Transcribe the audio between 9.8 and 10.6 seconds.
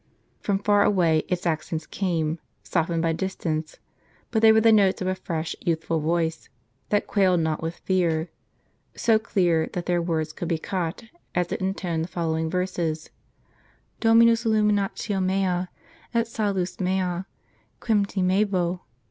the very words could be